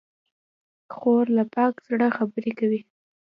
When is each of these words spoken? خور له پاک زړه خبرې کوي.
خور 0.95 1.25
له 1.37 1.43
پاک 1.55 1.73
زړه 1.87 2.07
خبرې 2.17 2.51
کوي. 2.59 2.81